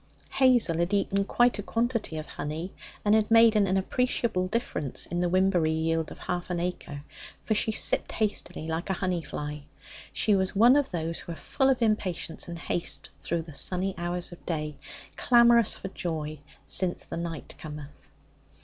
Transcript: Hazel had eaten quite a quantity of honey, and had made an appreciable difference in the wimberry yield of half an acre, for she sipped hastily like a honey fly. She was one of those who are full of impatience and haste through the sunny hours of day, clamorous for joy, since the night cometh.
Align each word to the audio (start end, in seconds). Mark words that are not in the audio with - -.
Hazel 0.31 0.79
had 0.79 0.95
eaten 0.95 1.25
quite 1.25 1.59
a 1.59 1.61
quantity 1.61 2.17
of 2.17 2.25
honey, 2.25 2.73
and 3.05 3.13
had 3.13 3.29
made 3.29 3.55
an 3.55 3.77
appreciable 3.77 4.47
difference 4.47 5.05
in 5.05 5.19
the 5.19 5.29
wimberry 5.29 5.69
yield 5.71 6.09
of 6.09 6.17
half 6.17 6.49
an 6.49 6.59
acre, 6.59 7.03
for 7.43 7.53
she 7.53 7.71
sipped 7.71 8.13
hastily 8.13 8.65
like 8.65 8.89
a 8.89 8.93
honey 8.93 9.21
fly. 9.21 9.61
She 10.11 10.35
was 10.35 10.55
one 10.55 10.75
of 10.75 10.89
those 10.89 11.19
who 11.19 11.31
are 11.33 11.35
full 11.35 11.69
of 11.69 11.83
impatience 11.83 12.47
and 12.47 12.57
haste 12.57 13.11
through 13.21 13.43
the 13.43 13.53
sunny 13.53 13.93
hours 13.95 14.31
of 14.31 14.43
day, 14.43 14.75
clamorous 15.17 15.75
for 15.77 15.89
joy, 15.89 16.39
since 16.65 17.03
the 17.03 17.17
night 17.17 17.53
cometh. 17.59 18.09